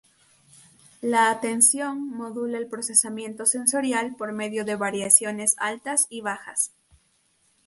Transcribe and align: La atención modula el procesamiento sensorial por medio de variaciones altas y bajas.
La 1.03 1.29
atención 1.29 2.09
modula 2.09 2.57
el 2.57 2.65
procesamiento 2.65 3.45
sensorial 3.45 4.15
por 4.15 4.31
medio 4.33 4.65
de 4.65 4.75
variaciones 4.75 5.53
altas 5.59 6.07
y 6.09 6.21
bajas. 6.21 6.71